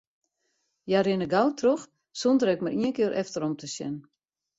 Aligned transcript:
Hja 0.87 1.01
rinne 1.07 1.27
gau 1.33 1.45
troch, 1.59 1.83
sonder 2.21 2.51
ek 2.53 2.63
mar 2.65 2.75
ien 2.79 2.95
kear 2.97 3.13
efterom 3.21 3.53
te 3.61 3.67
sjen. 3.75 3.93